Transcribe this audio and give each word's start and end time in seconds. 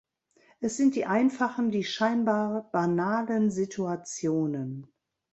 Es 0.61 0.77
sind 0.77 0.95
die 0.95 1.05
einfachen, 1.05 1.69
die 1.69 1.83
scheinbar 1.83 2.71
banalen 2.71 3.51
Situationen. 3.51 4.91